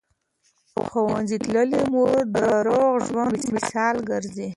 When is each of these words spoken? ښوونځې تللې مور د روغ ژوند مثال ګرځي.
ښوونځې 0.87 1.37
تللې 1.45 1.81
مور 1.93 2.19
د 2.35 2.37
روغ 2.67 2.93
ژوند 3.07 3.37
مثال 3.55 3.95
ګرځي. 4.09 4.47